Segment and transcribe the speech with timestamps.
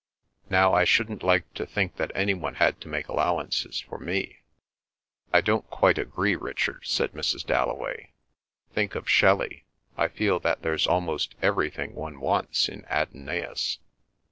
[0.49, 4.39] Now, I shouldn't like to think that any one had to make allowances for me."
[5.31, 7.45] "I don't quite agree, Richard," said Mrs.
[7.45, 8.09] Dalloway.
[8.73, 9.65] "Think of Shelley.
[9.99, 13.77] I feel that there's almost everything one wants in 'Adonais.